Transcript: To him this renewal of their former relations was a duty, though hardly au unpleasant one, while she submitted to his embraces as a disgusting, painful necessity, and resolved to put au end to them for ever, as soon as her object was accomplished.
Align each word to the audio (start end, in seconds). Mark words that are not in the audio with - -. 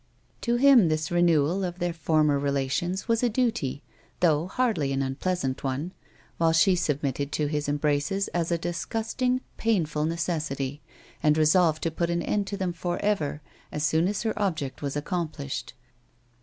To 0.41 0.55
him 0.55 0.87
this 0.89 1.11
renewal 1.11 1.63
of 1.63 1.77
their 1.77 1.93
former 1.93 2.39
relations 2.39 3.07
was 3.07 3.21
a 3.21 3.29
duty, 3.29 3.83
though 4.19 4.47
hardly 4.47 4.91
au 4.95 4.99
unpleasant 4.99 5.63
one, 5.63 5.91
while 6.39 6.53
she 6.53 6.75
submitted 6.75 7.31
to 7.33 7.45
his 7.45 7.69
embraces 7.69 8.27
as 8.29 8.51
a 8.51 8.57
disgusting, 8.57 9.41
painful 9.57 10.05
necessity, 10.05 10.81
and 11.21 11.37
resolved 11.37 11.83
to 11.83 11.91
put 11.91 12.09
au 12.09 12.17
end 12.19 12.47
to 12.47 12.57
them 12.57 12.73
for 12.73 12.97
ever, 13.03 13.43
as 13.71 13.83
soon 13.85 14.07
as 14.07 14.23
her 14.23 14.33
object 14.41 14.81
was 14.81 14.95
accomplished. 14.95 15.75